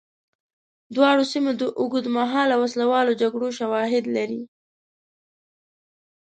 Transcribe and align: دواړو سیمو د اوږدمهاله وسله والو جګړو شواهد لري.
دواړو 0.95 1.23
سیمو 1.31 1.51
د 1.59 1.61
اوږدمهاله 1.79 2.55
وسله 2.61 2.85
والو 2.91 3.17
جګړو 3.21 3.47
شواهد 3.59 4.03
لري. 4.15 4.41